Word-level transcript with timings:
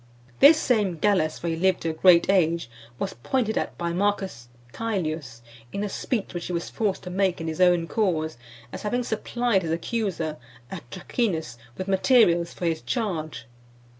This 0.39 0.57
same 0.59 0.97
Gallus, 0.97 1.37
for 1.37 1.47
he 1.47 1.55
lived 1.55 1.81
to 1.81 1.91
a 1.91 1.93
great 1.93 2.27
age, 2.27 2.71
was 2.97 3.13
pointed 3.13 3.55
at 3.55 3.77
by 3.77 3.91
M. 3.91 4.01
Caelius, 4.73 5.41
in 5.71 5.83
a 5.83 5.89
speech 5.89 6.33
which 6.33 6.47
he 6.47 6.51
was 6.53 6.71
forced 6.71 7.03
to 7.03 7.11
make 7.11 7.39
in 7.39 7.47
his 7.47 7.61
own 7.61 7.85
cause, 7.87 8.35
as 8.73 8.81
having 8.81 9.03
supplied 9.03 9.61
his 9.61 9.69
accuser, 9.69 10.37
Atracinus, 10.71 11.59
with 11.77 11.87
materials 11.87 12.51
for 12.51 12.65
his 12.65 12.81
charge. 12.81 13.45